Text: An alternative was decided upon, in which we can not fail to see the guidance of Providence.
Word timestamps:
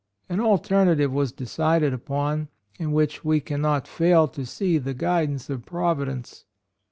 An 0.29 0.39
alternative 0.39 1.11
was 1.13 1.31
decided 1.31 1.93
upon, 1.93 2.47
in 2.79 2.91
which 2.91 3.23
we 3.23 3.39
can 3.39 3.61
not 3.61 3.87
fail 3.87 4.27
to 4.29 4.47
see 4.47 4.79
the 4.79 4.95
guidance 4.95 5.47
of 5.47 5.63
Providence. 5.63 6.43